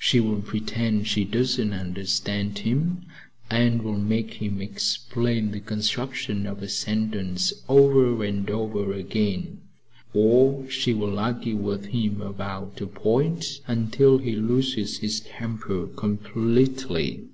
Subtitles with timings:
[0.00, 3.06] She will pretend she doesn't understand him
[3.48, 9.58] and will make him explain the construction of a sentence over and over again,
[10.12, 17.28] or she will argue with him about a point until he loses his temper completely.